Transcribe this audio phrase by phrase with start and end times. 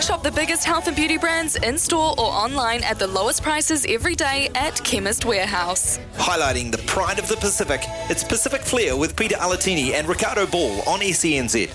[0.00, 3.84] Shop the biggest health and beauty brands in store or online at the lowest prices
[3.86, 5.98] every day at Chemist Warehouse.
[6.14, 10.80] Highlighting the pride of the Pacific, it's Pacific Flair with Pita Alatini and Riccardo Ball
[10.88, 11.68] on SENZ.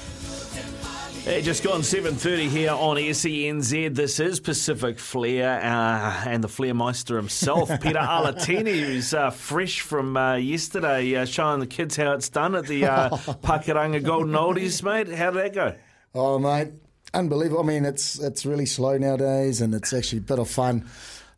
[1.23, 3.93] Hey, just gone 7.30 here on SENZ.
[3.93, 9.81] This is Pacific Flair uh, and the Flair Flairmeister himself, Pita Alatini, who's uh, fresh
[9.81, 13.09] from uh, yesterday, uh, showing the kids how it's done at the uh,
[13.43, 15.15] Pakuranga Golden Oldies, mate.
[15.15, 15.75] How did that go?
[16.13, 16.73] Oh, mate,
[17.13, 17.61] unbelievable.
[17.61, 20.87] I mean, it's it's really slow nowadays, and it's actually a bit of fun.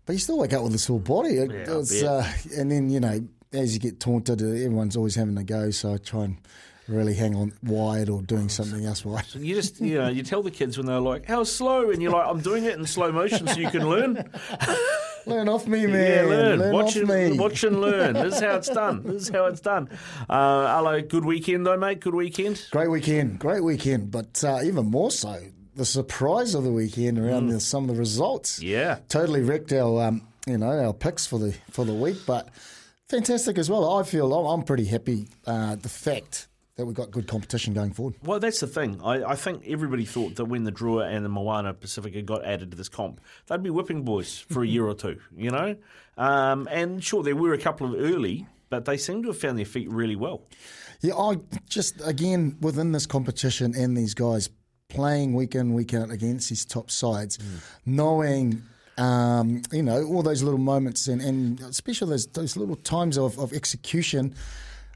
[0.05, 1.37] But you still wake up with a sore body.
[1.37, 5.15] It, Yeah, it's, uh, and then you know, as you get taunted, uh, everyone's always
[5.15, 5.69] having a go.
[5.71, 6.37] So I try and
[6.87, 9.25] really hang on wide or doing something else wide.
[9.35, 11.91] You just, you know, you tell the kids when they're like, how slow?
[11.91, 14.29] And you're like, I'm doing it in slow motion so you can learn.
[15.25, 16.25] Learn off me, man.
[16.29, 16.71] Yeah, learn.
[16.71, 17.37] watch, off and, me.
[17.37, 18.13] watch and learn.
[18.13, 19.03] This is how it's done.
[19.03, 19.89] This is how it's done.
[20.29, 21.99] Uh, hello, good weekend though, mate.
[21.99, 22.65] Good weekend.
[22.71, 24.09] Great weekend, great weekend.
[24.09, 25.37] But uh, even more so,
[25.77, 28.59] the surprise of the weekend around the, some of the results.
[28.59, 28.63] Mm.
[28.63, 28.99] Yeah.
[29.07, 32.49] totally wrecked our um, you know our picks for the for the week, but
[33.07, 33.97] fantastic as well.
[33.97, 35.27] I feel I'm, I'm pretty happy.
[35.45, 38.15] Uh, the fact that we've got good competition going forward.
[38.23, 39.01] Well, that's the thing.
[39.03, 42.69] I, I think everybody thought that when the Drua and the Moana Pasifika got added
[42.71, 45.75] to this comp, they'd be whipping boys for a year or two, you know?
[46.17, 49.57] Um, and sure, there were a couple of early, but they seem to have found
[49.57, 50.43] their feet really well.
[51.01, 54.49] Yeah, I just again within this competition and these guys
[54.89, 57.39] playing week in week out against these top sides,
[57.85, 58.63] knowing.
[58.99, 63.37] Um, you know all those little moments and, and especially those those little times of,
[63.37, 64.33] of execution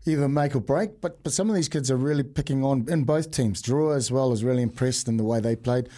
[0.05, 1.01] either make or break.
[1.01, 3.61] But but some of these kids are really picking on in both teams.
[3.61, 5.89] Drua as well is really impressed in the way they played,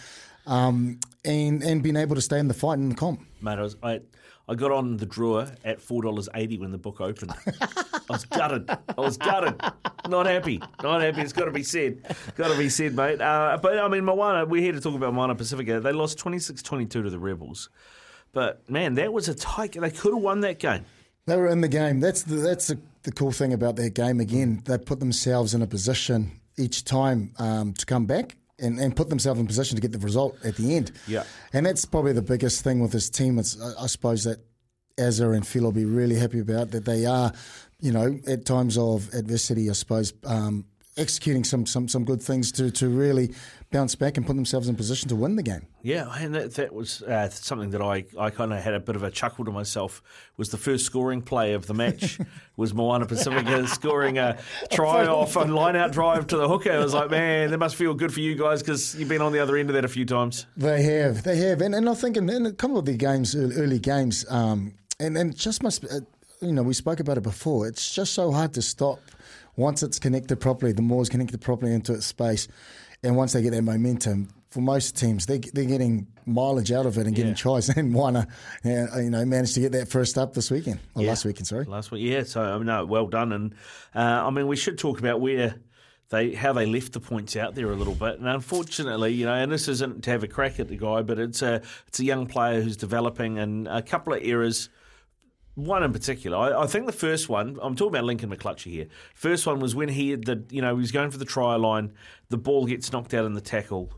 [0.46, 3.20] um, and and being able to stay in the fight in the comp.
[3.40, 4.00] Mate, I, was, I,
[4.46, 7.32] I got on the Drua at $4.80 when the book opened.
[7.62, 8.68] I was gutted.
[8.70, 9.58] I was gutted.
[10.08, 10.60] Not happy.
[10.82, 11.22] Not happy.
[11.22, 12.02] It's got to be said.
[12.36, 13.22] Got to be said, mate.
[13.22, 15.82] Uh, but, I mean, Moana, we're here to talk about Moana Pasifika.
[15.82, 17.70] They lost 26 22 to the Rebels.
[18.32, 20.84] But, man, that was a tight They could have won that game.
[21.26, 22.00] They were in the game.
[22.00, 24.20] That's the, that's the, the cool thing about their game.
[24.20, 28.94] Again, they put themselves in a position each time um, to come back and, and
[28.94, 30.92] put themselves in position to get the result at the end.
[31.06, 31.24] Yeah.
[31.52, 33.38] and that's probably the biggest thing with this team.
[33.38, 34.38] It's I, I suppose that
[34.96, 36.84] Azza and Phil will be really happy about that.
[36.84, 37.32] They are,
[37.80, 40.12] you know, at times of adversity, I suppose.
[40.24, 40.66] Um,
[40.96, 43.34] Executing some, some some good things to, to really
[43.72, 45.66] bounce back and put themselves in position to win the game.
[45.82, 48.94] Yeah, and that, that was uh, something that I, I kind of had a bit
[48.94, 50.00] of a chuckle to myself.
[50.36, 52.20] Was the first scoring play of the match
[52.56, 54.38] was Moana Pasifika scoring a
[54.70, 56.70] try off a line out drive to the hooker.
[56.70, 59.32] I was like, man, that must feel good for you guys because you've been on
[59.32, 60.46] the other end of that a few times.
[60.56, 63.34] They have, they have, and, and I think in, in a couple of the games,
[63.34, 66.00] early, early games, um, and and just must, uh,
[66.40, 67.66] you know, we spoke about it before.
[67.66, 69.00] It's just so hard to stop
[69.56, 70.72] once it's connected properly.
[70.72, 72.48] The more is connected properly into its space,
[73.02, 76.96] and once they get that momentum, for most teams, they they're getting mileage out of
[76.96, 77.36] it and getting Yeah.
[77.36, 77.68] tries.
[77.76, 77.92] And
[78.64, 81.46] yeah, you know, managed to get that first up this weekend or last weekend.
[81.46, 81.64] Sorry.
[81.64, 82.22] Last week, yeah.
[82.22, 83.32] So I mean, no, well done.
[83.32, 83.54] And
[83.94, 85.56] uh, I mean, we should talk about where
[86.10, 88.18] they how they left the points out there a little bit.
[88.20, 91.18] And unfortunately, you know, and this isn't to have a crack at the guy, but
[91.18, 94.68] it's a it's a young player who's developing, and a couple of errors.
[95.54, 97.58] One in particular, I, I think the first one.
[97.62, 98.86] I'm talking about Lincoln McClutchie here.
[99.14, 101.54] First one was when he had the, you know, he was going for the try
[101.54, 101.92] line.
[102.28, 103.92] The ball gets knocked out in the tackle.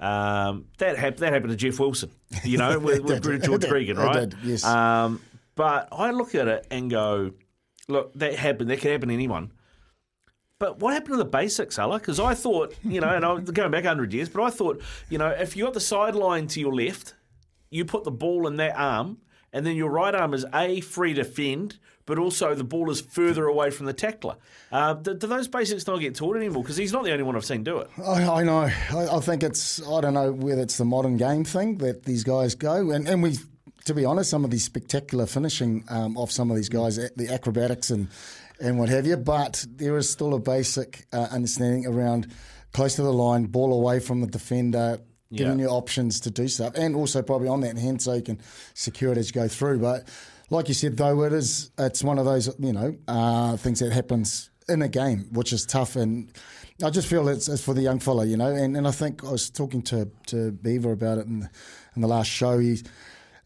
[0.00, 1.20] Um, that happened.
[1.20, 2.10] That happened to Jeff Wilson.
[2.44, 3.44] You know, with, with did.
[3.44, 3.66] George.
[3.66, 4.28] Cregan, right?
[4.30, 4.64] did, yes.
[4.64, 5.20] Um,
[5.54, 7.32] but I look at it and go,
[7.88, 8.70] look, that happened.
[8.70, 9.52] That could happen to anyone.
[10.58, 11.98] But what happened to the basics, Allah?
[11.98, 15.18] Because I thought, you know, and I'm going back 100 years, but I thought, you
[15.18, 17.14] know, if you got the sideline to your left,
[17.70, 19.18] you put the ball in that arm,
[19.52, 23.00] and then your right arm is A, free to fend, but also the ball is
[23.00, 24.36] further away from the tackler.
[24.70, 26.62] Uh, do, do those basics not get taught anymore?
[26.62, 27.90] Because he's not the only one I've seen do it.
[28.04, 28.58] I, I know.
[28.58, 29.86] I, I think it's.
[29.86, 33.22] I don't know whether it's the modern game thing that these guys go and and
[33.22, 33.38] we.
[33.86, 37.28] To be honest, some of these spectacular finishing um, of some of these guys, the
[37.32, 38.08] acrobatics and
[38.60, 42.32] and what have you, but there is still a basic uh, understanding around
[42.72, 44.98] close to the line, ball away from the defender,
[45.32, 45.66] giving Yeah.
[45.66, 48.40] you options to do stuff, and also probably on that hand so you can
[48.74, 49.78] secure it as you go through.
[49.80, 50.08] But
[50.50, 53.92] like you said, though, it is it's one of those you know uh, things that
[53.92, 55.96] happens in a game, which is tough.
[55.96, 56.30] And
[56.82, 58.52] I just feel it's, it's for the young fella, you know.
[58.54, 61.50] And, and I think I was talking to to Beaver about it in the,
[61.94, 62.58] in the last show.
[62.58, 62.82] He,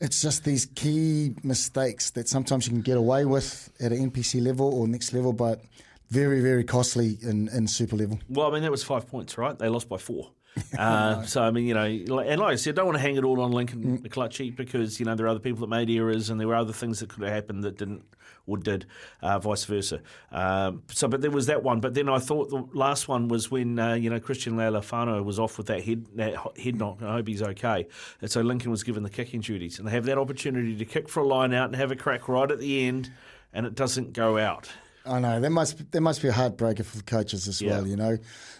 [0.00, 4.43] it's just these key mistakes that sometimes you can get away with at an NPC
[4.43, 5.62] level or next level, but
[6.11, 8.19] very very costly in, in super level.
[8.29, 9.59] Well, I mean, that was five points, right?
[9.59, 10.31] They lost by four.
[10.77, 11.85] Uh, so I mean, you know,
[12.21, 14.99] and like I said, I don't want to hang it all on Lincoln McClutchie because
[14.99, 17.09] you know there are other people that made errors and there were other things that
[17.09, 18.05] could have happened that didn't
[18.47, 18.87] or did,
[19.23, 20.01] uh, vice versa.
[20.33, 21.81] Um, so, but there was that one.
[21.81, 25.39] But then I thought the last one was when uh, you know Christian Leali'ifano was
[25.39, 27.03] off with that head that head knock.
[27.03, 27.87] I hope he's okay.
[28.21, 31.09] And so Lincoln was given the kicking duties, and they have that opportunity to kick
[31.09, 33.11] for a line out and have a crack right at the end,
[33.53, 34.69] and it doesn't go out.
[35.11, 37.73] I know there must there must be a heartbreaker for the coaches as Yeah.
[37.73, 37.87] well.
[37.87, 38.17] You know,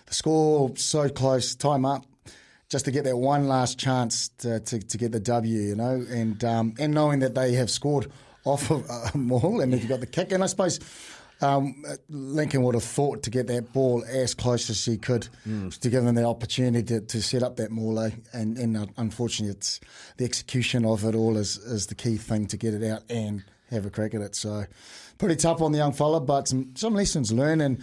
[0.06, 2.05] the score so close, time up,
[2.69, 5.61] just to get that one last chance to, to, to get the W.
[5.61, 8.11] You know, and um, and knowing that they have scored
[8.44, 10.81] off of a maul and they've got the kick, and I suppose.
[11.43, 15.26] Um, Lincoln would have thought to get that ball as close as he could
[15.81, 18.11] to give them the opportunity to, to set up that maul, eh?
[18.35, 19.81] and, and uh, unfortunately, it's
[20.19, 23.43] the execution of it all is, is the key thing to get it out and
[23.70, 24.34] have a crack at it.
[24.34, 24.64] So,
[25.19, 27.62] pretty tough on the young fella, but some, some lessons learned.
[27.62, 27.82] And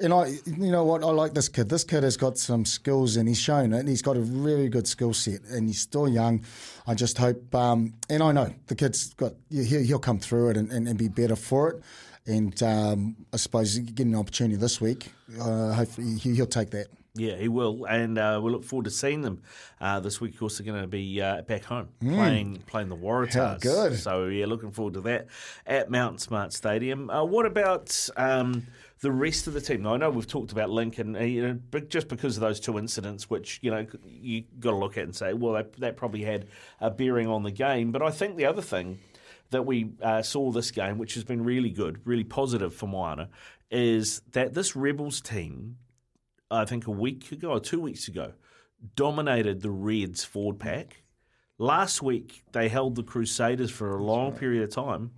[0.00, 1.68] and I, you know what, I like this kid.
[1.68, 3.80] This kid has got some skills, and he's shown it.
[3.80, 6.44] And he's got a really good skill set, and he's still young.
[6.86, 10.56] I just hope, um, and I know the kid's got he'll, he'll come through it
[10.56, 11.82] and, and, and be better for it.
[12.26, 15.08] And um, I suppose getting an opportunity this week,
[15.40, 16.88] uh, hopefully he- he'll take that.
[17.14, 19.42] Yeah, he will, and uh, we look forward to seeing them
[19.80, 20.34] uh, this week.
[20.34, 23.34] Of course, they're going to be uh, back home playing playing the Waratahs.
[23.34, 23.98] How good.
[23.98, 25.26] So yeah, looking forward to that
[25.66, 27.10] at Mount Smart Stadium.
[27.10, 28.66] Uh, what about um,
[29.00, 29.82] the rest of the team?
[29.82, 32.60] Now, I know we've talked about Lincoln, uh, you know, but just because of those
[32.60, 35.96] two incidents, which you know you got to look at and say, well, that, that
[35.96, 36.46] probably had
[36.80, 37.90] a bearing on the game.
[37.90, 39.00] But I think the other thing
[39.50, 43.28] that we uh, saw this game, which has been really good, really positive for Moana,
[43.70, 45.78] is that this Rebels team
[46.50, 48.32] I think a week ago or two weeks ago,
[48.94, 51.02] dominated the Reds forward pack.
[51.58, 55.10] Last week they held the Crusaders for a long period of time.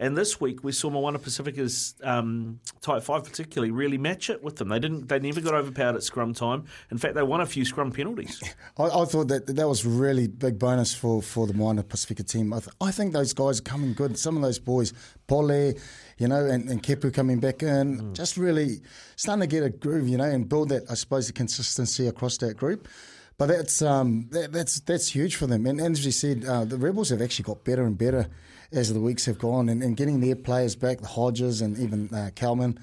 [0.00, 4.56] And this week we saw Moana Pasifika's um, tight five particularly really match it with
[4.56, 4.68] them.
[4.68, 5.08] They didn't.
[5.08, 6.66] They never got overpowered at scrum time.
[6.90, 8.40] In fact, they won a few scrum penalties.
[8.78, 12.52] I, I thought that that was really big bonus for, for the Moana Pasifika team.
[12.52, 14.16] I, th- I think those guys are coming good.
[14.16, 14.92] Some of those boys,
[15.26, 15.74] Pole,
[16.18, 18.80] you know, and, and Kepu coming back in, just really
[19.16, 22.36] starting to get a groove, you know, and build that, I suppose, the consistency across
[22.38, 22.88] that group.
[23.38, 25.66] But that's um, that, that's that's huge for them.
[25.66, 28.26] And, and as you said, uh, the Rebels have actually got better and better
[28.72, 32.12] as the weeks have gone, and, and getting their players back, the Hodges and even
[32.12, 32.78] uh, Calman.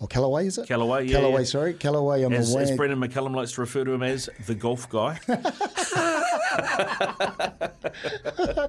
[0.00, 0.68] Or Callaway, is it?
[0.68, 1.74] Callaway, yeah, Callaway, sorry.
[1.74, 2.76] Callaway on As, the as.
[2.76, 5.18] Brendan McCullum likes to refer to him as the golf guy.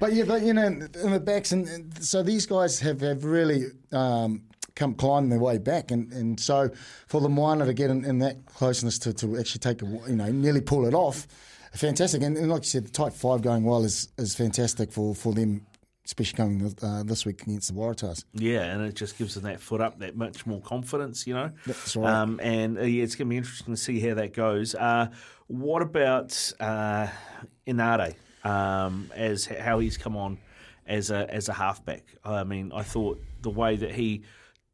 [0.00, 3.22] But yeah, but you know, in the backs, and, and so these guys have, have
[3.22, 4.40] really um,
[4.74, 6.70] come climbing their way back, and, and so
[7.06, 10.16] for the Moana to get in, in that closeness to, to actually take a, you
[10.16, 11.26] know nearly pull it off,
[11.72, 12.22] fantastic.
[12.22, 15.32] And, and like you said, the tight five going well is, is fantastic for, for
[15.32, 15.66] them,
[16.04, 18.24] especially coming uh, this week against the Waratahs.
[18.34, 21.50] Yeah, and it just gives them that foot up, that much more confidence, you know.
[21.66, 22.12] That's right.
[22.12, 24.74] Um, and uh, yeah, it's going to be interesting to see how that goes.
[24.74, 25.08] Uh,
[25.46, 27.08] what about uh,
[27.66, 28.14] Enari
[28.44, 30.38] um, as how he's come on
[30.86, 32.04] as a as a halfback?
[32.24, 34.22] I mean, I thought the way that he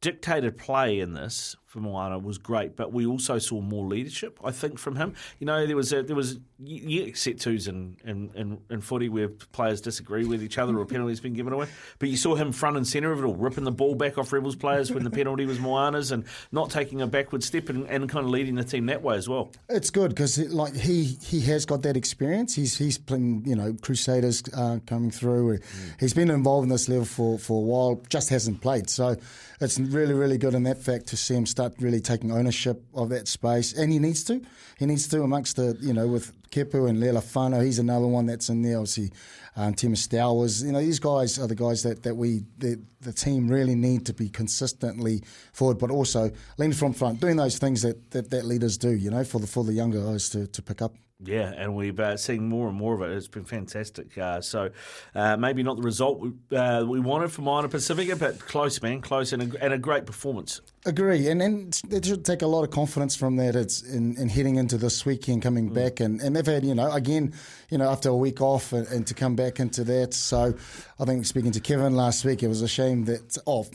[0.06, 4.40] dictated play in this for Moana was great, but we also saw more leadership.
[4.42, 5.14] I think from him.
[5.38, 9.10] You know, there was a, there was you set twos in, in, in, in footy
[9.10, 11.66] where players disagree with each other or penalties been given away,
[11.98, 14.32] but you saw him front and centre of it all, ripping the ball back off
[14.32, 18.08] Rebels players when the penalty was Moana's, and not taking a backward step and, and
[18.08, 19.50] kind of leading the team that way as well.
[19.68, 22.54] It's good because like he he has got that experience.
[22.54, 25.58] He's he's playing you know Crusaders uh, coming through.
[26.00, 28.02] He's been involved in this level for, for a while.
[28.08, 28.88] Just hasn't played.
[28.88, 29.16] So
[29.60, 33.08] it's really really good in that fact to see him start really taking ownership of
[33.10, 33.72] that space.
[33.72, 34.42] And he needs to.
[34.78, 37.64] He needs to amongst the you know with Kepu and Leali'ifano.
[37.64, 38.76] He's another one that's in there.
[38.76, 39.12] Obviously,
[39.56, 40.64] um, Tim Stowers.
[40.64, 44.06] You know these guys are the guys that that we the, the team really need
[44.06, 48.44] to be consistently forward, but also lean from front, doing those things that, that, that
[48.44, 48.90] leaders do.
[48.90, 50.94] You know for the for the younger guys to, to pick up.
[51.24, 53.10] Yeah, and we've uh, seen more and more of it.
[53.16, 54.18] It's been fantastic.
[54.18, 54.68] Uh, so
[55.14, 59.00] uh, maybe not the result we, uh, we wanted for Moana Pasifika, but close, man,
[59.00, 60.60] close, and a, and a great performance.
[60.84, 63.56] Agree, and and they should take a lot of confidence from that.
[63.56, 66.92] It's in, in heading into this weekend, coming back, and, and they've had you know
[66.92, 67.32] again,
[67.70, 70.12] you know after a week off, and, and to come back into that.
[70.12, 70.54] So
[71.00, 73.66] I think speaking to Kevin last week, it was a shame that oh.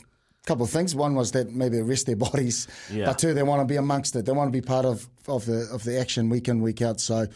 [0.44, 0.92] Couple of things.
[0.94, 3.06] One was that maybe they rest their bodies, Yeah.
[3.06, 4.26] but two, they want to be amongst it.
[4.26, 7.00] They want to be part of, of the of the action week in week out.
[7.00, 7.26] So,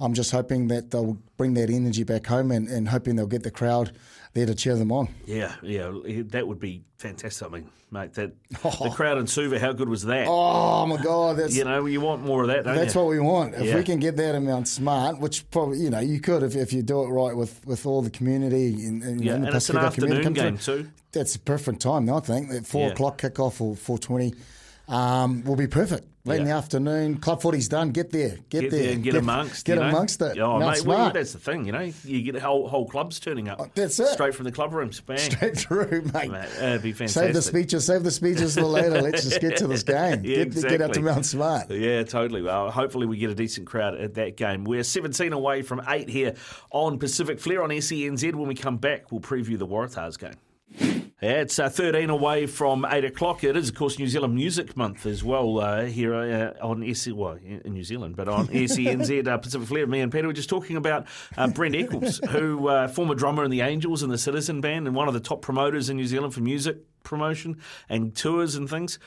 [0.00, 3.42] I'm just hoping that they'll bring that energy back home, and, and hoping they'll get
[3.42, 3.92] the crowd
[4.32, 5.08] there to cheer them on.
[5.26, 5.90] Yeah, yeah,
[6.28, 7.46] that would be fantastic.
[7.48, 10.26] I mean, mate, that the crowd in Suva, how good was that?
[10.28, 13.00] Oh my God, that's You know, you want more of that, don't That's you?
[13.00, 13.54] what we want.
[13.56, 13.74] If Yeah.
[13.76, 16.82] we can get that amount smart, which probably you know you could if, if you
[16.82, 19.68] do it right with, with all the community and, and, Yeah, and the and it's
[19.70, 20.82] an afternoon game through.
[20.84, 20.90] too.
[21.12, 22.08] That's a perfect time.
[22.08, 22.92] I think at four Yeah.
[22.92, 24.32] o'clock kickoff or four twenty.
[24.90, 26.06] Um, will be perfect.
[26.26, 27.92] Late in the afternoon, club footy's done.
[27.92, 29.64] Get there, get, Get there, there and get, amongst.
[29.64, 29.88] get you know?
[29.88, 30.38] amongst it.
[30.38, 31.90] Oh, Mount mate, well, that's the thing, you know.
[32.04, 33.74] You get whole whole clubs turning up.
[33.74, 34.08] that's it.
[34.08, 35.16] Straight from the club rooms, bang.
[35.30, 36.30] Straight through, mate.
[36.30, 37.22] Mate, that'd be fantastic.
[37.24, 37.86] Save the speeches.
[37.86, 39.00] Save the speeches for later.
[39.00, 40.22] Let's just get to this game.
[40.22, 41.00] Yeah, get, get out to.
[41.00, 41.70] Mount Smart.
[41.70, 42.42] Yeah, totally.
[42.42, 44.64] Well, hopefully we get a decent crowd at that game.
[44.64, 46.34] We're 17 away from 8 here
[46.70, 48.34] on Pacific Flair on SENZ.
[48.34, 50.34] When we come back, we'll preview the Waratahs game.
[51.20, 53.44] Yeah, it's uh, 13 away from 8 o'clock.
[53.44, 57.12] It is, of course, New Zealand Music Month as well uh, here uh, on SE,
[57.12, 59.86] well, in New Zealand, but on SENZ uh, Pacific Flair.
[59.86, 63.50] Me and Pita were just talking about uh, Brent Eccles, who uh, former drummer in
[63.50, 66.32] the Angels and the Citizen Band and one of the top promoters in New Zealand
[66.32, 67.58] for music promotion
[67.90, 68.98] and tours and things.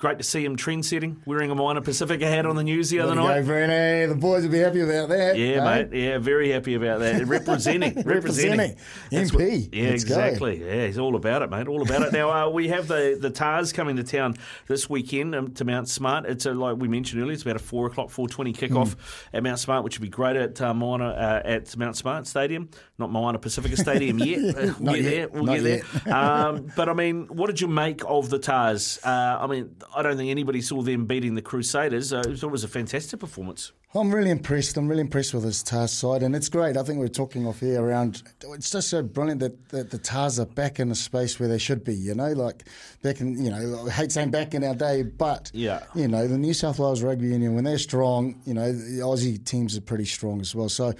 [0.00, 3.00] Great to see him trend setting, wearing a Moana Pasifika hat on the news the
[3.00, 3.44] other night.
[3.46, 4.06] go.
[4.08, 5.36] The boys will be happy about that.
[5.36, 5.64] Yeah, eh?
[5.84, 5.92] mate.
[5.92, 7.26] Yeah, very happy about that.
[7.26, 8.76] Representing, Representing.
[9.10, 9.68] That's MP.
[9.72, 10.14] yeah, Let's go.
[10.14, 10.64] exactly.
[10.64, 11.68] Yeah, he's all about it, mate.
[11.68, 12.12] All about it.
[12.14, 14.36] Now uh, we have the the Tahs coming to town
[14.68, 16.24] this weekend um, to Mount Smart.
[16.24, 17.34] It's a, like we mentioned earlier.
[17.34, 19.36] It's about a four o'clock, four twenty kickoff Hmm.
[19.36, 22.70] at Mount Smart, which would be great at uh, Moana uh, at Mount Smart Stadium,
[22.98, 24.56] not Moana Pasifika Stadium yet.
[24.56, 25.10] Uh, we'll get yet.
[25.10, 25.28] there.
[25.28, 26.14] We'll Not get there.
[26.16, 28.98] um, but I mean, what did you make of the Tahs?
[29.04, 32.12] Uh, I mean, I don't think anybody saw them beating the Crusaders.
[32.12, 33.72] Uh, it was a fantastic performance.
[33.92, 34.76] I'm really impressed.
[34.76, 36.76] I'm really impressed with this Tahs side, and it's great.
[36.76, 38.22] I think we are talking off here around.
[38.52, 41.58] It's just so brilliant that, that the Tahs are back in a space where they
[41.58, 41.94] should be.
[41.96, 42.68] You know, like
[43.02, 45.82] back in you know, I hate saying back in our day, but Yeah.
[45.96, 49.44] you know, the New South Wales Rugby Union when they're strong, you know, the Aussie
[49.44, 50.68] teams are pretty strong as well.
[50.68, 50.94] So.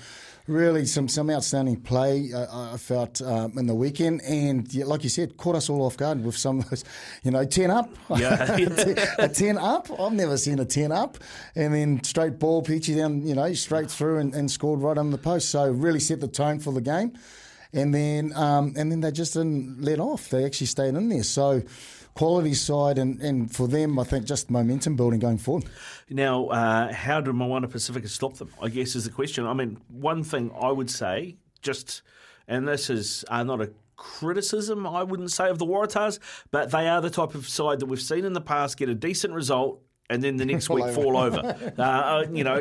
[0.46, 5.04] Really, some some outstanding play uh, I felt um, in the weekend, and yeah, like
[5.04, 6.82] you said, caught us all off guard with some of those,
[7.22, 8.56] you know, ten up, Yeah.
[9.18, 9.88] a 10 up.
[10.00, 11.18] I've never seen a 10 up.
[11.54, 15.10] And then straight ball, Peachy down, you know, straight through and, and scored right on
[15.10, 15.50] the post.
[15.50, 17.12] So really set the tone for the game.
[17.72, 20.30] And then um, and then they just didn't let off.
[20.30, 21.22] They actually stayed in there.
[21.22, 21.62] So
[22.14, 25.66] quality side and, and for them, I think just momentum building going forward.
[26.08, 28.50] Now, uh, how did Moana Pasifika stop them?
[28.60, 29.46] I guess is the question.
[29.46, 32.02] I mean, one thing I would say, just,
[32.48, 36.18] and this is uh, not a criticism, I wouldn't say, of the Waratahs,
[36.50, 38.94] but they are the type of side that we've seen in the past get a
[38.94, 39.80] decent result
[40.10, 40.92] and then the next week over.
[40.92, 41.72] fall over.
[41.78, 42.58] uh, uh, you know,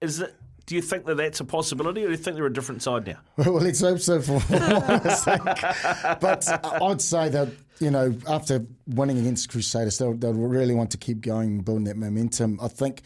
[0.00, 0.34] is it?
[0.66, 3.06] Do you think that that's a possibility, or do you think they're a different side
[3.06, 3.18] now?
[3.36, 4.40] well, let's hope so for.
[4.48, 5.02] But
[6.82, 7.48] I'd say that,
[7.80, 11.84] you know, after winning against Crusaders, they'll, they'll really want to keep going and building
[11.84, 12.58] that momentum.
[12.62, 13.02] I think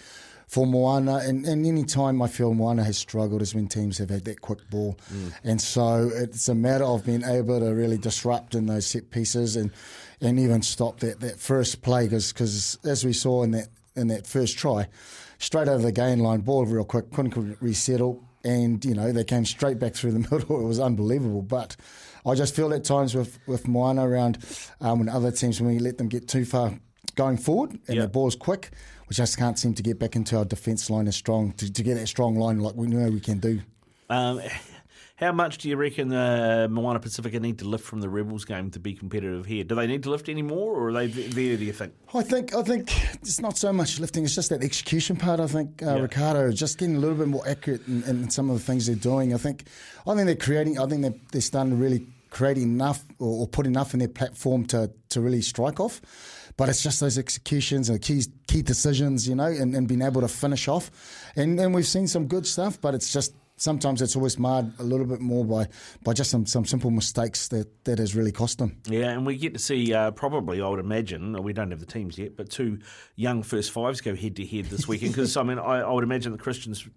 [0.48, 4.08] for Moana, and, and any time I feel Moana has struggled is when teams have
[4.08, 4.98] had that quick ball.
[5.44, 9.56] And so it's a matter of being able to really disrupt in those set pieces
[9.56, 9.70] and,
[10.22, 14.26] and even stop that, that first play, because as we saw in that, in that
[14.26, 14.88] first try,
[15.38, 19.44] straight over the gain line, ball real quick, couldn't resettle, and you know they came
[19.44, 20.62] straight back through the middle.
[20.62, 21.42] It was unbelievable.
[21.42, 21.76] But
[22.24, 24.38] I just feel at times with with Moana around
[24.80, 26.78] um, when other teams when we let them get too far
[27.18, 28.02] going forward and Yeah.
[28.02, 28.70] the ball's quick,
[29.08, 31.82] we just can't seem to get back into our defence line as strong to, to
[31.82, 33.60] get that strong line like we know we can do.
[34.08, 34.40] Um,
[35.16, 38.70] how much do you reckon uh, Moana Pasifika need to lift from the Rebels game
[38.70, 39.64] to be competitive here?
[39.64, 41.56] Do they need to lift any more, or are they there?
[41.56, 41.92] Do you think?
[42.14, 45.40] I think I think it's not so much lifting; it's just that execution part.
[45.40, 46.02] I think uh, Yeah.
[46.02, 48.94] Riccardo just getting a little bit more accurate in, in some of the things they're
[49.12, 49.34] doing.
[49.34, 49.64] I think
[50.06, 50.78] I think they're creating.
[50.78, 54.08] I think they're, they're starting to really create enough or, or put enough in their
[54.20, 56.00] platform to to really strike off.
[56.58, 60.02] But it's just those executions and the key key decisions, you know, and, and being
[60.02, 60.90] able to finish off.
[61.36, 64.82] And and we've seen some good stuff, but it's just sometimes it's always marred a
[64.82, 65.68] little bit more by,
[66.02, 68.80] by just some, some simple mistakes that, that has really cost them.
[68.88, 71.86] Yeah, and we get to see uh, probably, I would imagine, we don't have the
[71.86, 72.78] teams yet, but two
[73.16, 75.12] young first fives go head to head this weekend.
[75.12, 76.88] Because I mean, I, I would imagine the Christians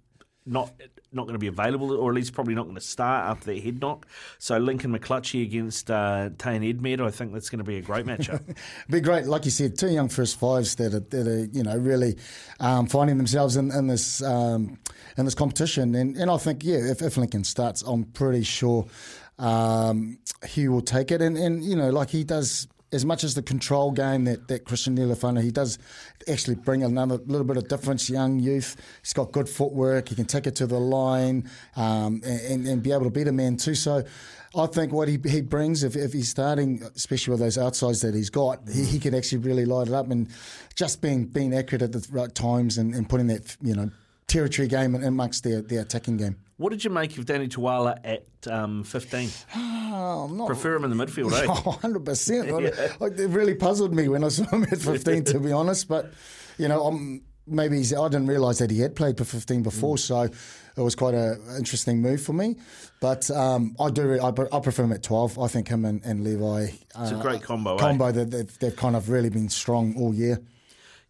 [0.46, 0.72] not
[1.14, 3.62] not going to be available, or at least probably not going to start after their
[3.62, 4.08] head knock.
[4.40, 8.06] So Lincoln McClutchie against uh, Tane Edmed, I think that's going to be a great
[8.06, 8.42] matchup.
[8.90, 11.78] be great, like you said, two young first fives that are, that are you know
[11.78, 12.18] really
[12.60, 14.80] um, finding themselves in, in this um,
[15.18, 18.88] in this competition, and and I think yeah, if, if Lincoln starts, I'm pretty sure
[19.38, 22.68] um, he will take it, and and you know like he does.
[22.94, 25.78] As much as the control game that, that Christian Leali'ifano, he does
[26.28, 28.10] actually bring another little bit of difference.
[28.10, 30.10] Young youth, he's got good footwork.
[30.10, 33.32] He can take it to the line um, and, and be able to beat a
[33.32, 33.76] man too.
[33.76, 34.04] So,
[34.54, 38.14] I think what he, he brings, if, if he's starting, especially with those outsides that
[38.14, 40.28] he's got, he, he could actually really light it up and
[40.76, 43.90] just being being accurate at the right times and, and putting that you know
[44.32, 46.38] territory game and amongst their, their attacking game.
[46.58, 49.30] what did you make of Danny Toala at um, 15?
[49.94, 51.46] Oh, not Prefer him in the midfield, eh?
[51.50, 53.00] Oh, 100%.
[53.02, 55.90] Like, it really puzzled me when I saw him at 15, to be honest.
[55.90, 56.14] But,
[56.58, 59.98] you know, I'm maybe he's, I didn't realise that he had played for 15 before,
[59.98, 62.56] so it was quite an interesting move for me.
[63.02, 65.38] But um, I do, I, I prefer him at 12.
[65.38, 66.70] I think him and, and Levi.
[67.00, 67.80] It's a great combo, eh?
[67.80, 70.40] Combo that they've, they've kind of really been strong all year.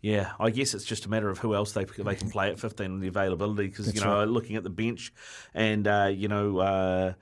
[0.01, 2.59] Yeah, I guess it's just a matter of who else they they can play at
[2.59, 4.27] 15 and the availability because you know right.
[4.27, 5.13] looking at the bench
[5.53, 7.13] and uh, you know uh,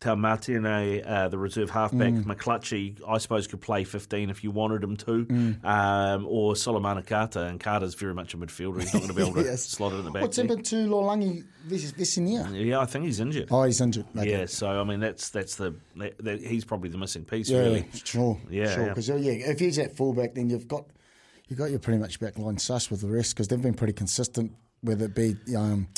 [0.00, 2.24] Taumateine, uh, the reserve halfback, Mm.
[2.24, 5.64] McClutchie, I suppose could play 15 if you wanted him to, Mm.
[5.64, 8.80] um, or Solomon Carter, and Carter's very much a midfielder.
[8.80, 9.64] He's not going to be able to Yes.
[9.64, 10.22] slot it in the back.
[10.22, 12.46] What's happened to Lolangi this, this year?
[12.52, 13.48] Yeah, I think he's injured.
[13.50, 14.06] Oh, he's injured.
[14.16, 14.30] Okay.
[14.30, 17.60] Yeah, so I mean that's that's the that, that, he's probably the missing piece Yeah,
[17.60, 17.86] really.
[18.04, 18.38] sure.
[18.50, 18.82] Yeah, sure.
[18.82, 18.88] yeah.
[18.90, 20.84] Because yeah, if he's at fullback, then you've got
[21.48, 23.92] you got your pretty much back line sus with the rest because they've been pretty
[23.92, 25.88] consistent, whether it be um,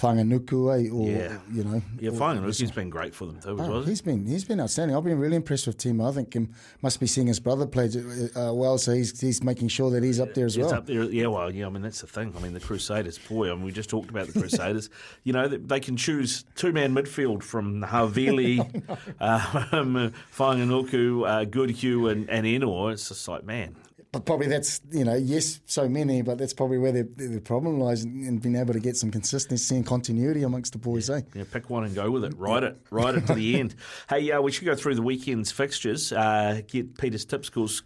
[0.00, 1.38] Fainga'anuku eh, or Yeah.
[1.52, 1.82] you know.
[1.98, 2.46] Yeah.
[2.52, 4.96] He's been great for them too, Oh, he's been he's been outstanding.
[4.96, 6.08] I've been really impressed with Timo.
[6.08, 7.90] I think him must be seeing his brother play
[8.36, 10.74] uh, well, so he's he's making sure that he's up there as It's well.
[10.76, 11.26] up there, yeah.
[11.26, 11.66] Well, yeah.
[11.66, 12.32] I mean, that's the thing.
[12.36, 13.50] I mean, the Crusaders, boy.
[13.50, 14.88] I mean, we just talked about the Crusaders.
[15.24, 18.60] you know, they, they can choose two-man midfield from Havili,
[19.20, 22.92] um, Fainga'anuku, uh, Goodhue, and, and Ennor.
[22.92, 23.74] It's just like, man,
[24.18, 27.78] But probably that's you know yes, so many, but that's probably where the, the problem
[27.78, 31.08] lies in, in being able to get some consistency and continuity amongst the boys.
[31.08, 31.20] Eh?
[31.34, 32.34] Yeah, pick one and go with it.
[32.36, 33.76] Ride it, ride it to the end.
[34.08, 36.12] Hey, uh, we should go through the weekend's fixtures.
[36.12, 37.82] Uh, get Pita's tip scores.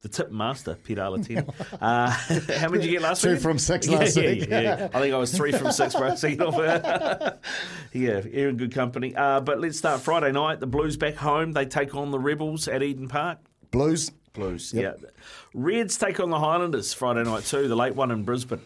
[0.00, 1.52] The tip master, Pita Alatini.
[1.80, 2.10] Uh,
[2.58, 3.40] how many did you get last Two week?
[3.40, 4.48] from six yeah, last yeah, week.
[4.48, 4.88] Yeah, yeah.
[4.94, 6.14] I think I was three from six, bro.
[6.14, 7.36] So, yeah,
[7.92, 9.14] you're in good company.
[9.14, 10.60] Uh, but let's start Friday night.
[10.60, 11.52] The Blues back home.
[11.52, 13.38] They take on the Rebels at Eden Park.
[13.70, 14.10] Blues.
[14.34, 15.00] Blues, Yep.
[15.02, 15.08] yeah.
[15.54, 17.68] Reds take on the Highlanders Friday night too.
[17.68, 18.60] The late one in Brisbane.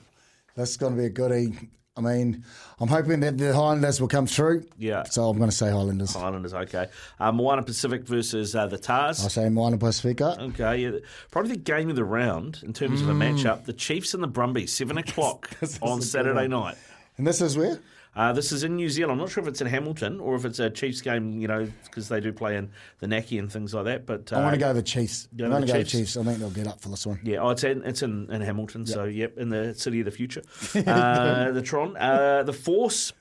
[0.56, 1.56] That's going to be a goodie.
[1.96, 2.44] I mean,
[2.80, 4.64] I'm hoping that the Highlanders will come through.
[4.78, 5.02] Yeah.
[5.04, 6.14] So I'm going to say Highlanders.
[6.14, 6.86] Highlanders, okay.
[7.18, 9.22] Uh, Moana Pacific versus uh, the Tahs.
[9.22, 10.38] I'll say Moana Pasifika.
[10.50, 10.98] Okay, yeah.
[11.30, 13.64] probably the game of the round in terms of a matchup.
[13.64, 16.76] The Chiefs and the Brumbies, seven o'clock This is a on Saturday night.
[17.16, 17.80] And this is where?
[18.18, 19.12] Uh, this is in New Zealand.
[19.12, 21.68] I'm not sure if it's in Hamilton or if it's a Chiefs game, you know,
[21.84, 24.06] because they do play in the Naki and things like that.
[24.06, 25.28] But uh, I want to go the Chiefs.
[25.30, 26.16] with going to the go the Chiefs?
[26.16, 27.20] I think they'll get up for this one.
[27.22, 30.10] Yeah, oh, it's in, it's in, in Hamilton, so yep, in the city of the
[30.10, 30.42] future.
[30.88, 33.12] Uh, the Tron, uh, the Force,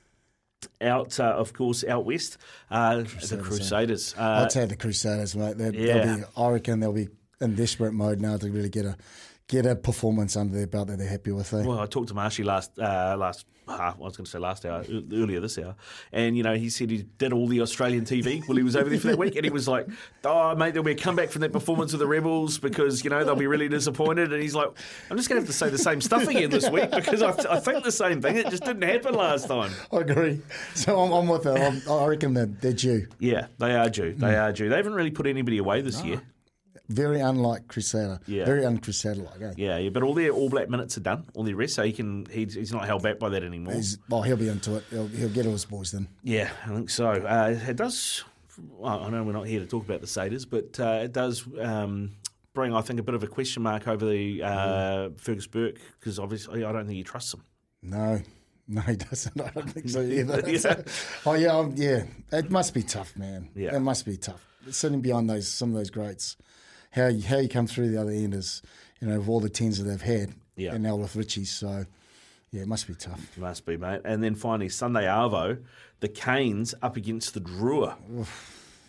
[0.80, 2.38] out uh, of course out west.
[2.70, 4.14] Uh, the Crusaders.
[4.18, 5.58] Uh, I'd say the Crusaders, mate.
[5.58, 6.04] They're, yeah.
[6.04, 7.08] they'll be, I reckon they'll be
[7.40, 8.96] in desperate mode now to really get a
[9.48, 11.52] get a performance under their belt that they're happy with.
[11.54, 11.62] Eh?
[11.64, 13.96] Well, I talked to Marshy last uh, last half.
[13.96, 15.74] I was going to say last hour, earlier this hour,
[16.12, 18.88] and you know he said he did all the Australian TV while he was over
[18.88, 19.88] there for that week, and he was like,
[20.24, 23.24] "Oh, mate, there'll be a comeback from that performance of the Rebels because you know
[23.24, 24.68] they'll be really disappointed." And he's like,
[25.10, 27.30] "I'm just going to have to say the same stuff again this week because I,
[27.50, 28.36] I think the same thing.
[28.36, 30.42] It just didn't happen last time." I agree.
[30.74, 31.56] So I'm, I'm with them.
[31.56, 33.08] I'm, I reckon they're, they're due.
[33.18, 34.12] Yeah, they are due.
[34.14, 34.68] They are due.
[34.68, 36.20] They haven't really put anybody away this year.
[36.88, 38.18] Very unlike Crusader.
[38.26, 38.46] Yeah.
[38.46, 39.42] Very un-Crusader like.
[39.42, 39.52] Eh?
[39.56, 41.92] Yeah, yeah, but all their All Black minutes are done, all the rest, so he
[41.92, 43.74] can he's, he's not held back by that anymore.
[43.74, 44.84] He's, well, he'll be into it.
[44.90, 46.08] He'll, he'll get all his boys then.
[46.22, 47.10] Yeah, I think so.
[47.10, 48.24] Uh, it does.
[48.78, 51.44] Well, I know we're not here to talk about the Saders, but uh, it does
[51.60, 52.12] um,
[52.54, 56.18] bring, I think, a bit of a question mark over the uh, Fergus Burke because
[56.18, 57.44] obviously I don't think he trusts him.
[57.82, 58.20] No,
[58.66, 59.40] no, he doesn't.
[59.40, 60.42] I don't think so either.
[60.48, 60.82] Yeah.
[61.26, 62.04] oh yeah, um, yeah.
[62.32, 63.50] It must be tough, man.
[63.54, 63.76] Yeah.
[63.76, 64.44] it must be tough.
[64.70, 66.36] Sitting behind those some of those greats,
[66.90, 68.62] how you, how you come through the other end is,
[69.00, 70.74] you know, of all the tens that they've had, Yeah.
[70.74, 71.44] and now with Richie.
[71.44, 71.84] So,
[72.50, 73.36] yeah, it must be tough.
[73.36, 74.00] Must be, mate.
[74.04, 75.62] And then finally, Sunday Arvo,
[76.00, 77.96] the Canes up against the Drua.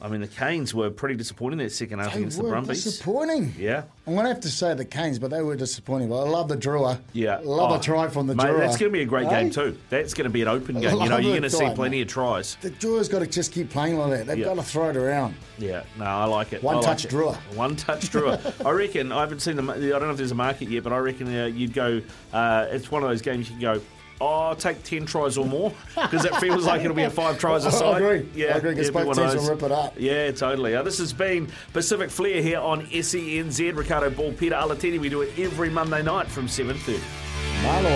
[0.01, 2.85] I mean, the Canes were pretty disappointing that second half They against the Brumbies.
[2.85, 3.53] disappointing.
[3.59, 3.83] Yeah.
[4.07, 6.07] I'm gonna have to say the Canes, but they were disappointing.
[6.07, 6.99] But I love the Drua.
[7.11, 8.59] Yeah, love Oh, a try from the mate, Drua.
[8.59, 9.29] That's going to be a great Eh?
[9.41, 9.77] game too.
[9.89, 10.97] That's going to be an open game.
[11.01, 12.03] You know, you're going to see plenty mate.
[12.03, 12.55] of tries.
[12.61, 14.27] The Drua's got to just keep playing like that.
[14.27, 14.45] They've Yeah.
[14.45, 15.35] got to throw it around.
[15.57, 16.63] Yeah, no, I like it.
[16.63, 17.09] One I like touch it.
[17.09, 17.35] drawer.
[17.55, 18.39] One touch drawer.
[18.65, 19.11] I reckon.
[19.11, 19.63] I haven't seen the.
[19.63, 22.01] I don't know if there's a market yet, but I reckon uh, you'd go.
[22.31, 23.81] Uh, it's one of those games you can go.
[24.21, 27.39] Oh, I'll take ten tries or more because it feels like it'll be a five
[27.39, 28.01] tries a I side.
[28.01, 28.29] agree.
[28.35, 29.93] Yeah, I agree, 'cause it'll both teams will rip it up.
[29.97, 30.75] Yeah, totally.
[30.75, 33.75] Uh, this has been Pacific Flair here on SENZ.
[33.77, 34.99] Riccardo Ball, Pita Alatini.
[34.99, 36.99] We do it every Monday night from seven thirty.
[37.63, 37.89] Malo.